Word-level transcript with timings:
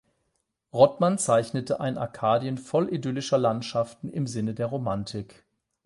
Rottmann 0.73 1.19
zeichnete 1.19 1.79
ein 1.79 1.99
Arkadien 1.99 2.57
voll 2.57 2.89
idyllischer 2.91 3.37
Landschaften 3.37 4.09
im 4.09 4.25
Sinne 4.25 4.55
der 4.55 4.65
Romantik. 4.65 5.45